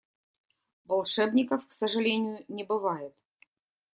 Волшебников, 0.85 1.67
к 1.67 1.73
сожалению, 1.73 2.43
не 2.47 2.63
бывает. 2.63 3.13